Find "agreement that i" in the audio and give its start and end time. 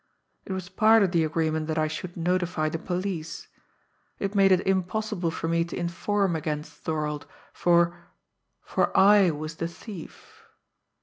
1.23-1.87